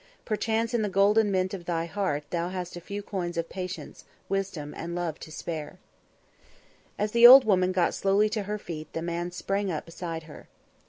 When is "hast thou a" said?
2.33-2.83